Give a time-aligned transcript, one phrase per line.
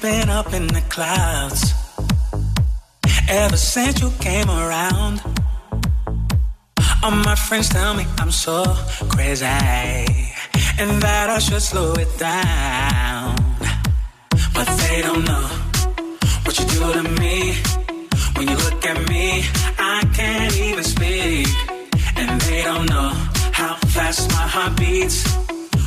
[0.00, 1.74] been up in the clouds
[3.28, 5.20] ever since you came around.
[7.02, 8.64] All my friends tell me I'm so
[9.10, 13.36] crazy and that I should slow it down.
[14.54, 15.46] But they don't know
[16.44, 17.54] what you do to me.
[18.36, 19.44] When you look at me,
[19.78, 21.46] I can't even speak.
[22.16, 23.10] And they don't know
[23.52, 25.18] how fast my heart beats.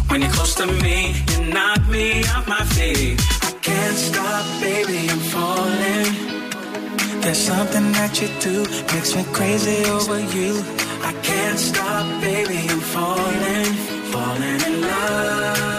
[0.10, 3.43] When you're close to me, you knock me off my feet.
[3.64, 7.22] Can't stop, baby, I'm falling.
[7.22, 10.62] There's something that you do makes me crazy over you.
[11.02, 13.74] I can't stop, baby, I'm falling,
[14.12, 15.73] falling in love.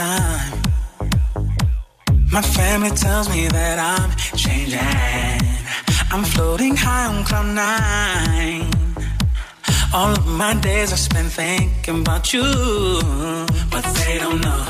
[0.00, 0.52] Time.
[2.36, 4.10] My family tells me that I'm
[4.44, 5.40] changing.
[6.12, 8.66] I'm floating high on cloud nine.
[9.96, 12.48] All of my days I spend thinking about you,
[13.74, 14.62] but they don't know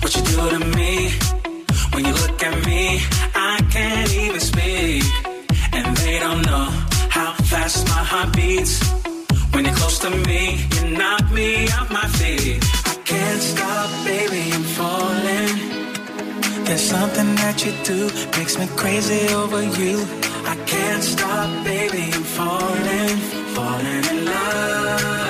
[0.00, 0.92] what you do to me.
[1.92, 2.82] When you look at me,
[3.52, 5.04] I can't even speak,
[5.76, 6.66] and they don't know
[7.16, 8.74] how fast my heart beats.
[9.52, 10.42] When you're close to me,
[10.74, 12.79] you knock me off my feet.
[16.80, 18.06] There's something that you do
[18.38, 20.00] makes me crazy over you.
[20.46, 23.18] I can't stop, baby, I'm falling,
[23.54, 25.29] falling in love.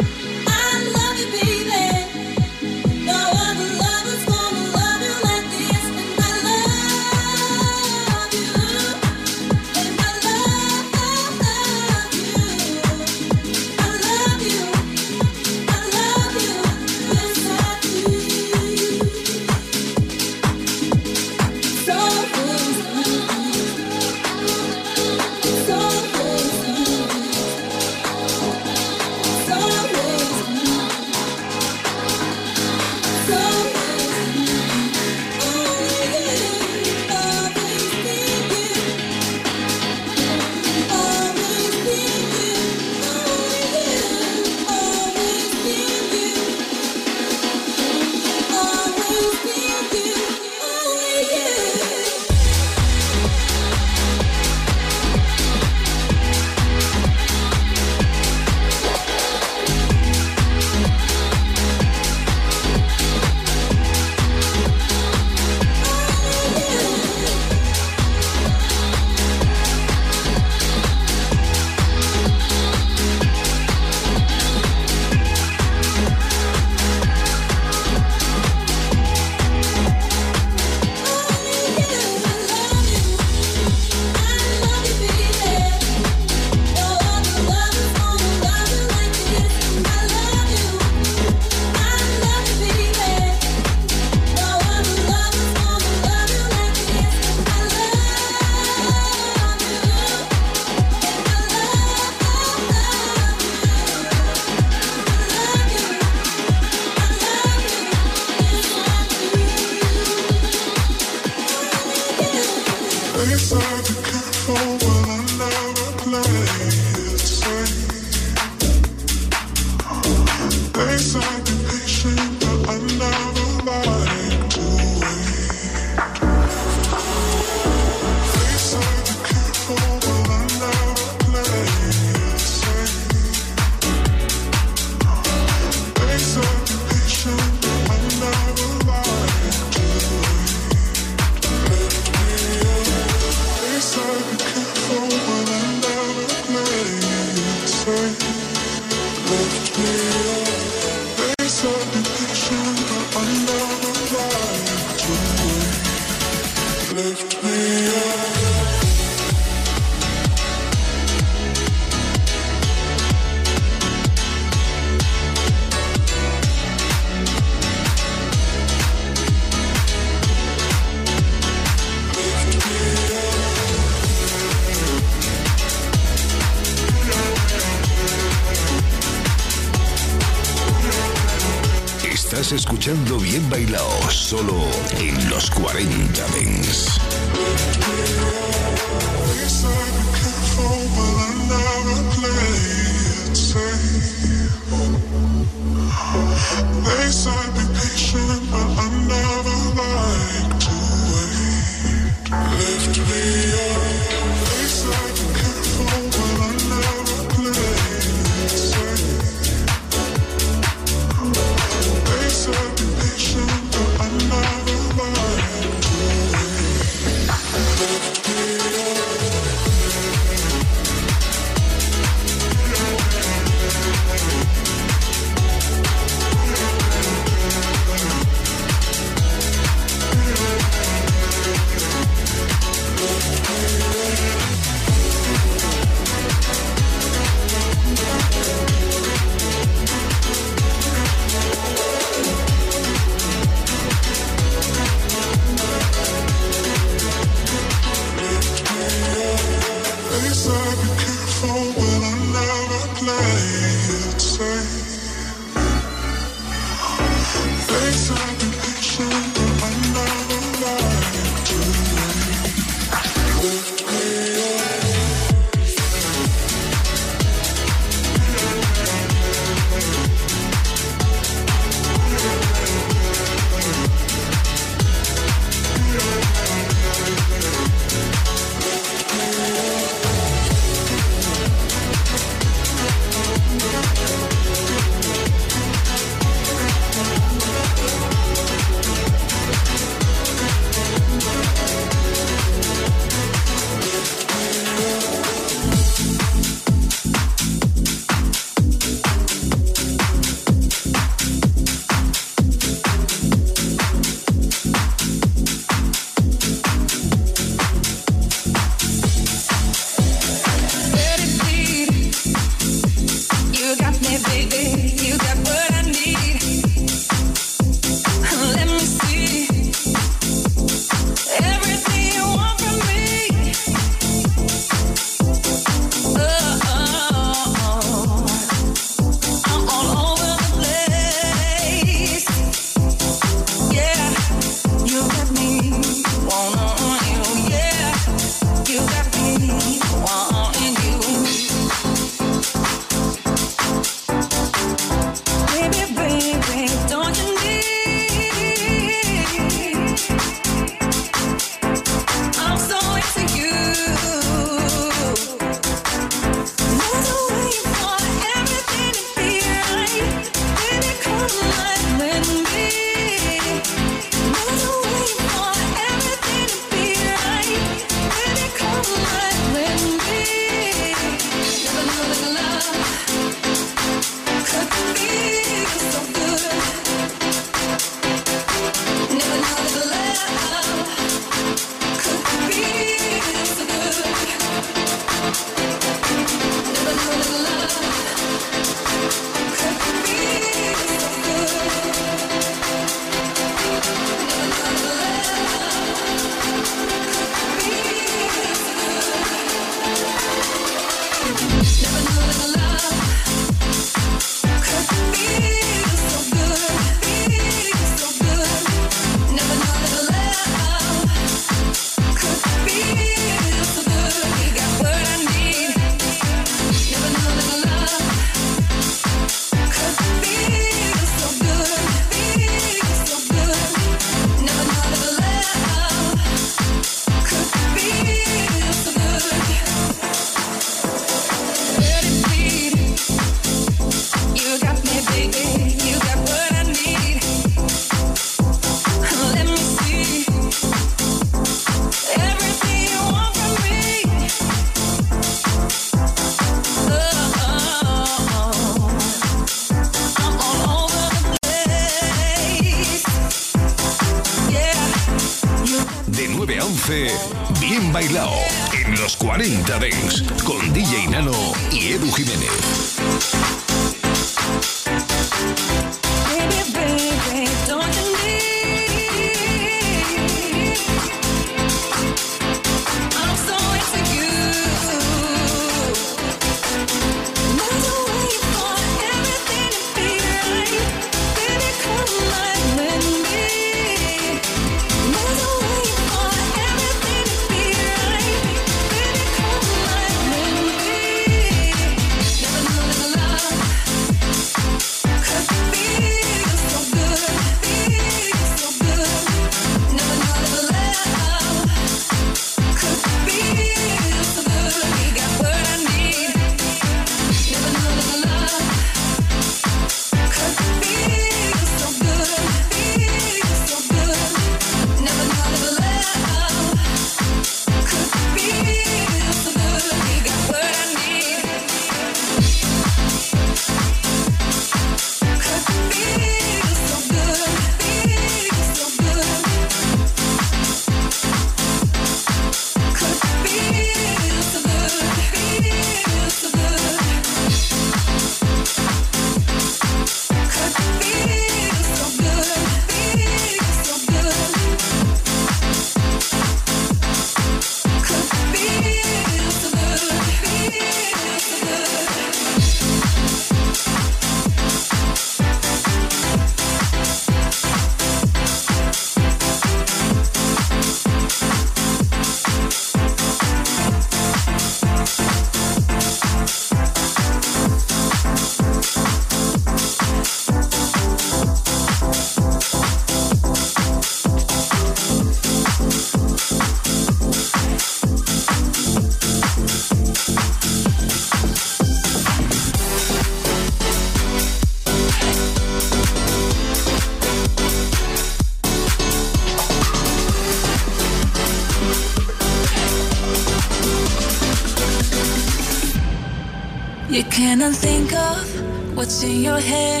[599.20, 600.00] see your hair.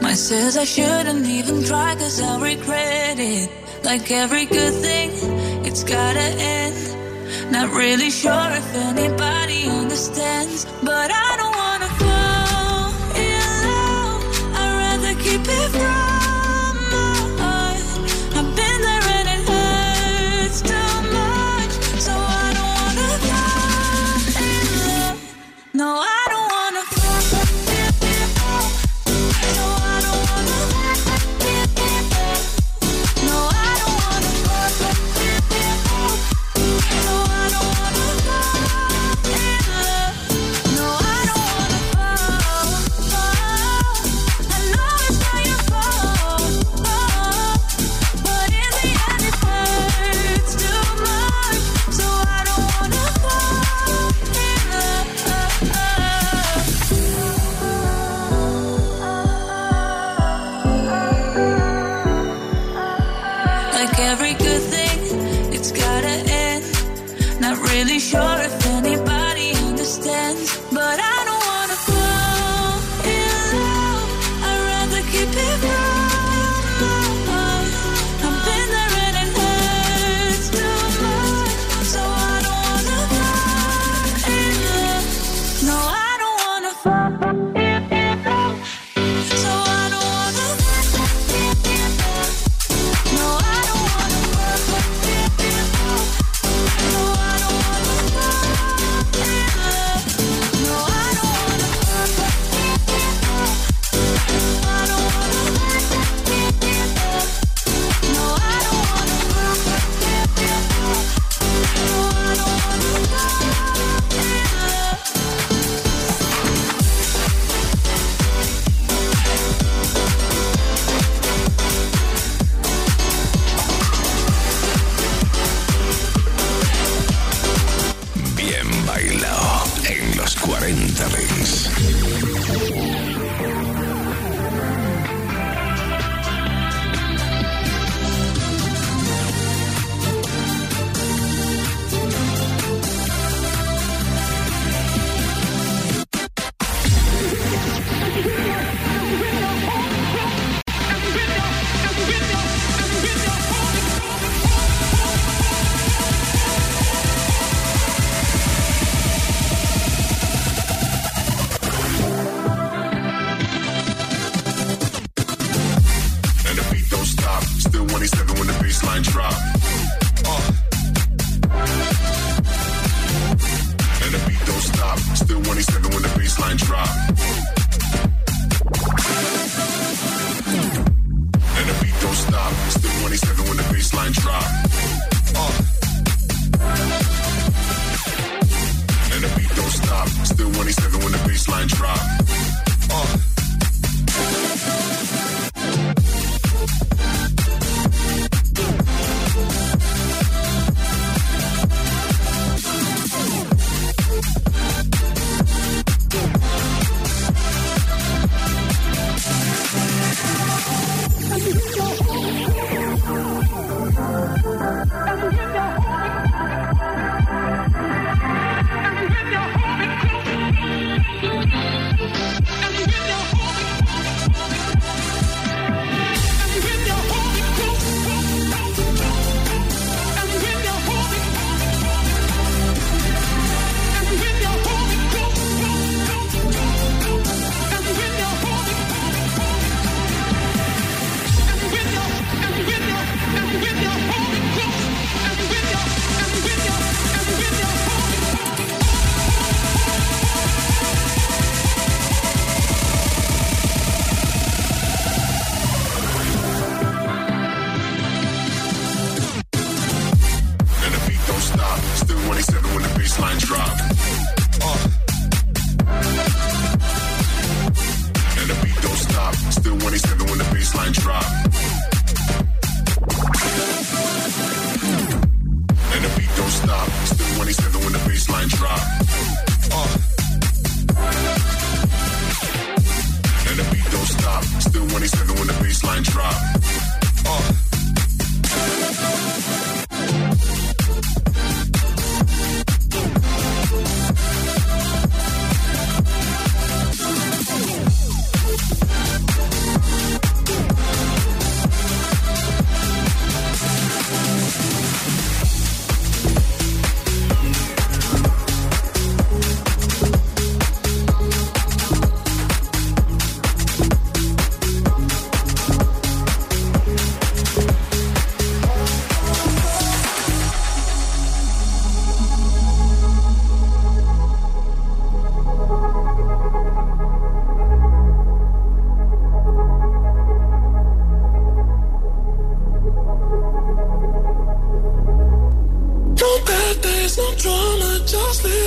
[0.00, 3.50] Mine says I shouldn't even try, cause I'll regret it.
[3.84, 5.10] Like every good thing,
[5.66, 6.78] it's gotta end.
[7.52, 11.49] Not really sure if anybody understands, but I don't.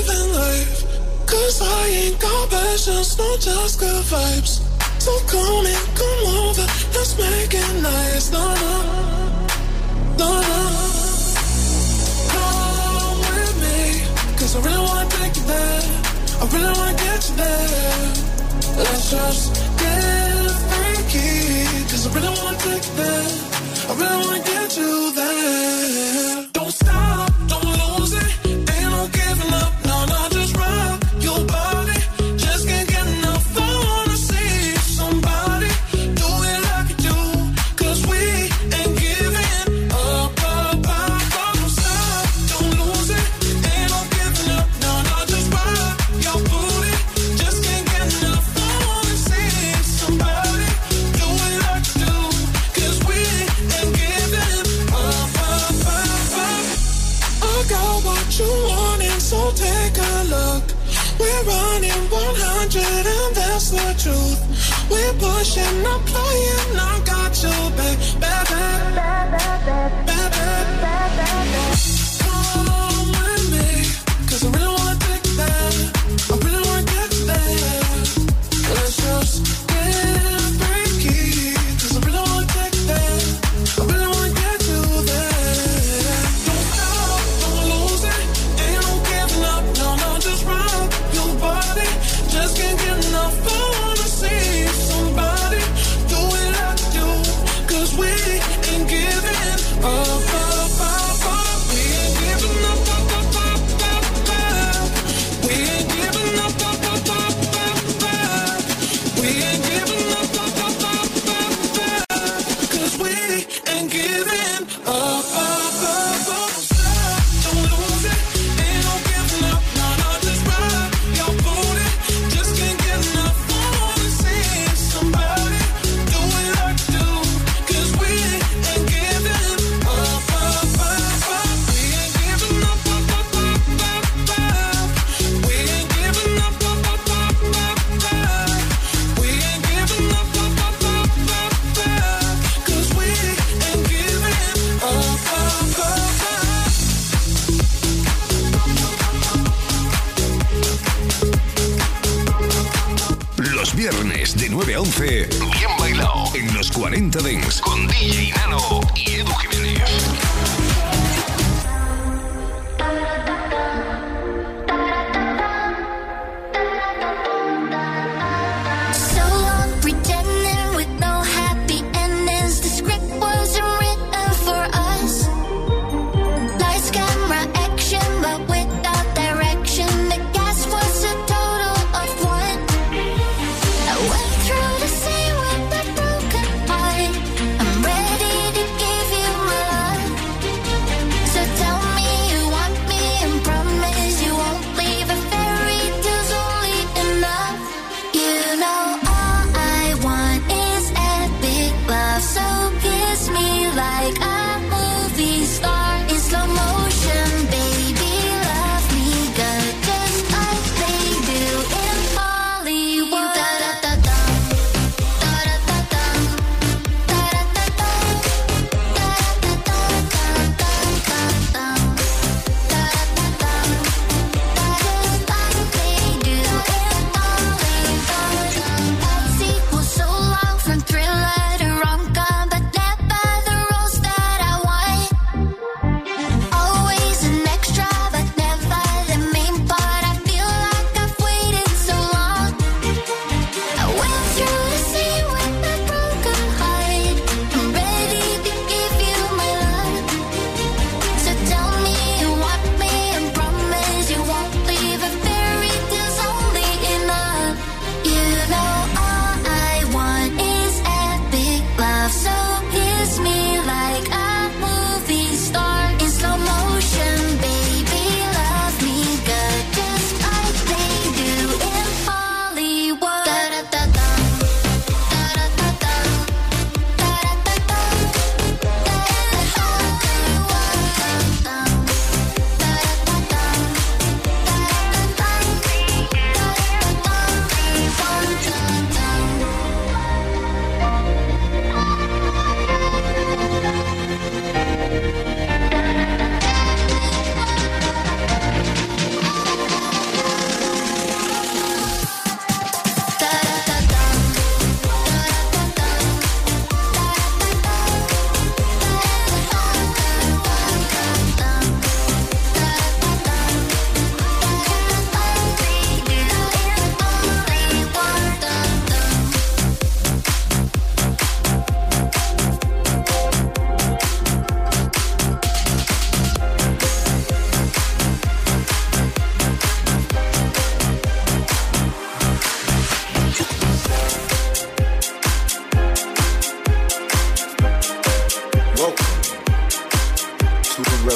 [0.07, 0.79] living life.
[1.25, 4.61] Cause I ain't got passions, no just good vibes.
[4.99, 8.31] So come in, come over, let's make it nice.
[8.31, 8.73] No, no,
[10.21, 10.63] no, no.
[12.33, 13.79] Come with me,
[14.37, 15.83] cause I really wanna take you there.
[16.41, 18.13] I really wanna get you there.
[18.77, 23.31] Let's just get freaky, cause I really wanna take you there.
[23.89, 26.47] I really wanna get you there.
[26.53, 27.12] Don't stop.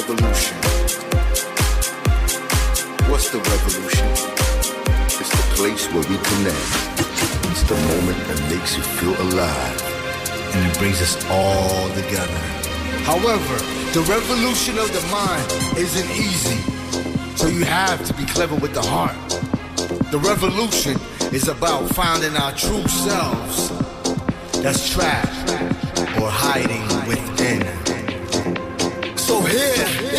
[0.08, 0.56] revolution?
[3.10, 4.08] What's the revolution?
[5.20, 6.68] It's the place where we connect.
[7.50, 9.82] It's the moment that makes you feel alive.
[10.54, 12.40] And it brings us all together.
[13.04, 13.56] However,
[13.92, 15.46] the revolution of the mind
[15.76, 16.56] isn't easy.
[17.36, 19.16] So you have to be clever with the heart.
[20.10, 20.96] The revolution
[21.34, 23.68] is about finding our true selves
[24.62, 25.50] that's trapped
[26.18, 26.87] or hiding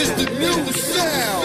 [0.02, 1.39] It's the new sound.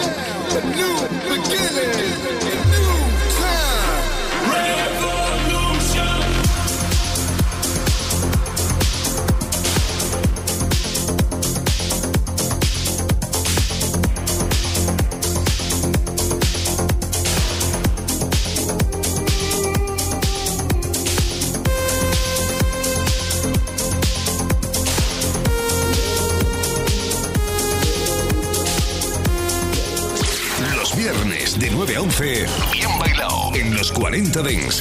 [34.45, 34.75] Things.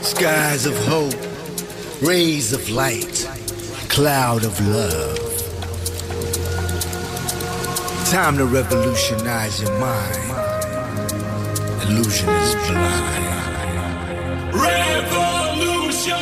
[0.00, 1.12] Skies of hope,
[2.00, 3.28] rays of light,
[3.88, 5.18] cloud of love.
[8.10, 10.26] Time to revolutionize your mind.
[11.82, 13.35] Illusion is blind.
[16.06, 16.12] So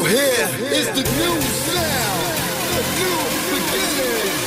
[0.00, 2.38] here is the new sound,
[2.70, 3.18] the new
[3.50, 4.43] beginning.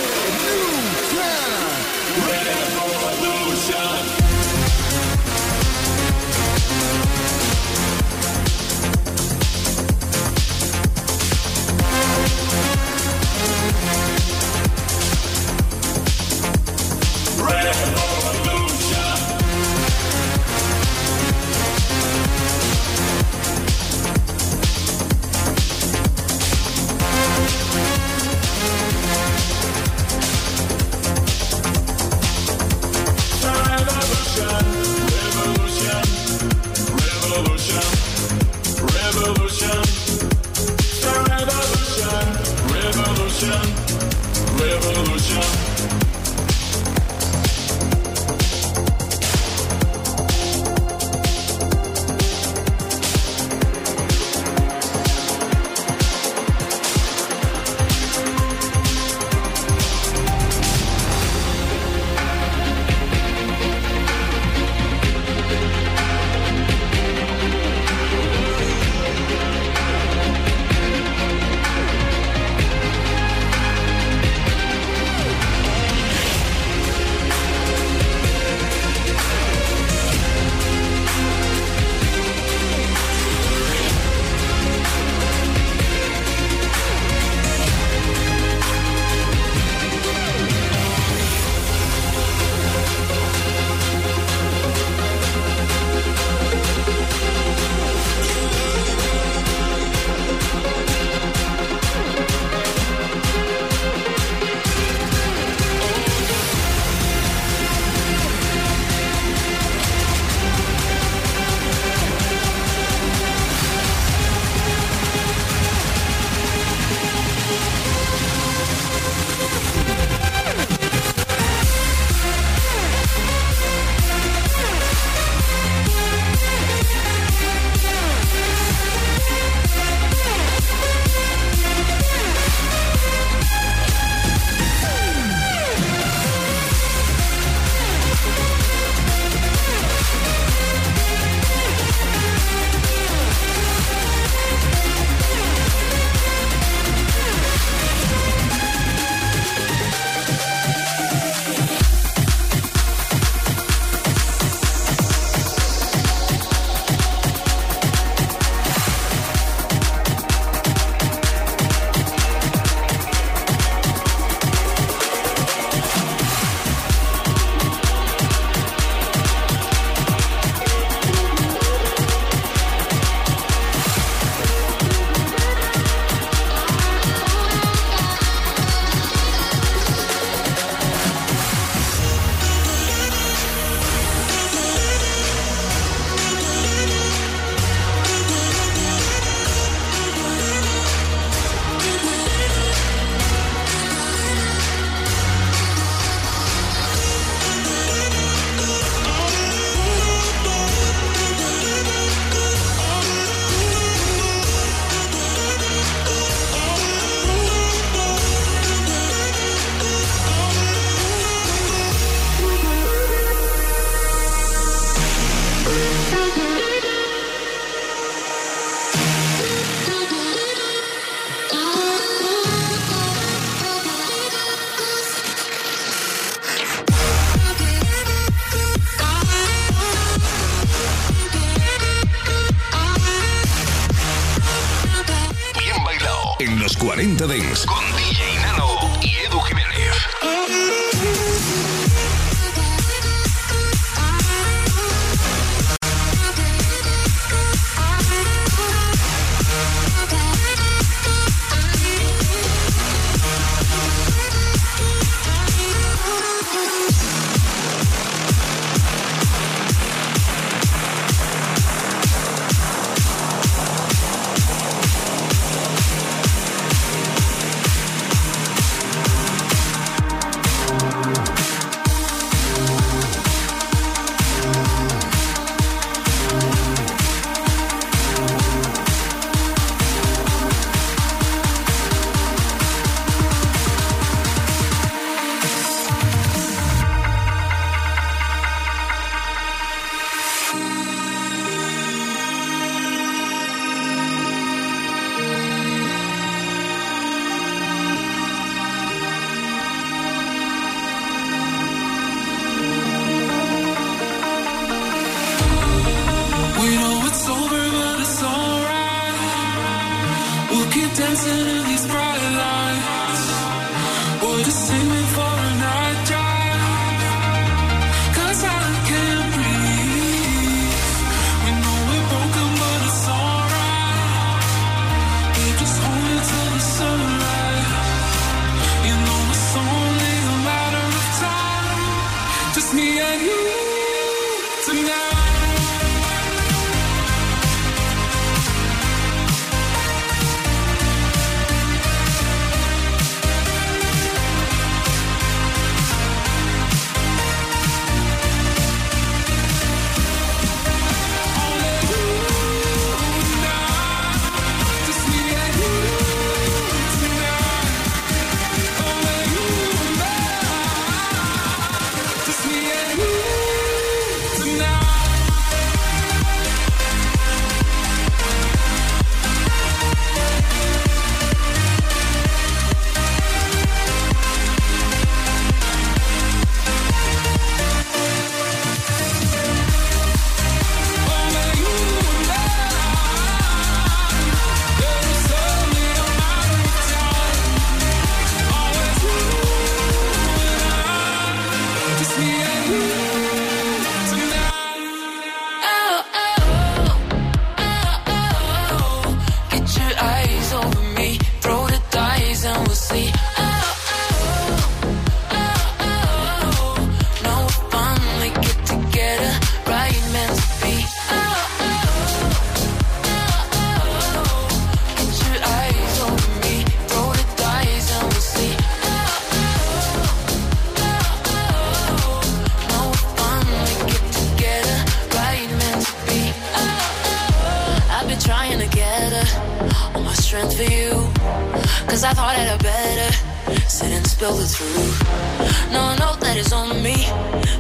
[434.18, 435.72] Spill the truth.
[435.72, 436.96] No, no, that is on me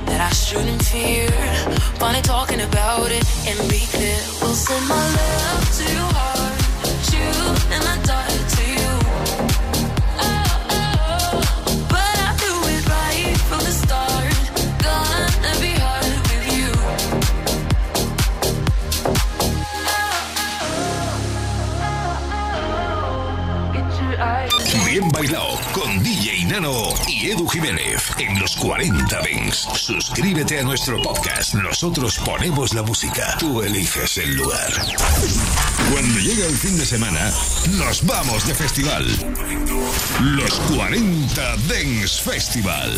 [0.07, 1.29] that I shouldn't fear.
[2.01, 4.19] Funny talking about it and be clear.
[4.41, 6.57] We'll send my love to your heart,
[7.07, 8.76] shoot and I die to you.
[26.57, 29.67] Y Edu Jiménez en los 40 Dings.
[29.75, 31.53] Suscríbete a nuestro podcast.
[31.53, 33.37] Nosotros ponemos la música.
[33.37, 34.73] Tú eliges el lugar.
[35.91, 37.31] Cuando llega el fin de semana,
[37.73, 39.05] nos vamos de festival.
[40.19, 42.91] Los 40 Dance Festival.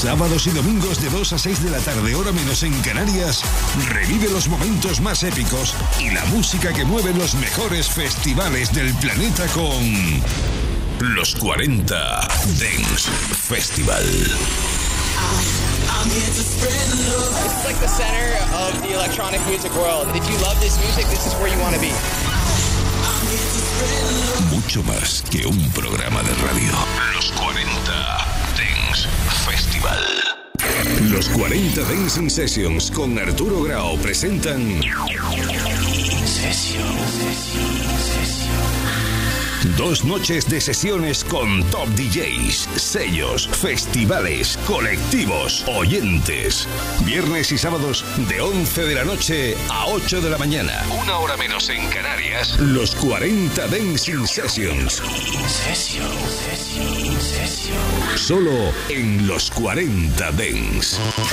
[0.00, 3.42] Sábados y domingos de 2 a 6 de la tarde, hora menos en Canarias,
[3.88, 9.44] revive los momentos más épicos y la música que mueve los mejores festivales del planeta
[9.48, 10.22] con
[11.00, 11.96] los 40
[12.60, 13.10] Dance
[13.42, 14.04] Festival.
[16.14, 20.14] It's like the center of the electronic music world.
[20.14, 21.90] If you love this music, this is where you want to be.
[24.54, 26.72] Mucho más que un programa de radio.
[27.14, 29.08] Los 40 Dance
[29.46, 29.98] Festival.
[31.12, 34.80] Los 40 Dancing Sessions con Arturo Grau presentan
[39.76, 46.68] Dos noches de sesiones con top DJs, sellos, festivales, colectivos, oyentes.
[47.04, 50.84] Viernes y sábados de 11 de la noche a 8 de la mañana.
[51.02, 52.58] Una hora menos en Canarias.
[52.60, 55.02] Los 40 Dancing Sessions.
[58.16, 60.96] Solo en los 40 Dance.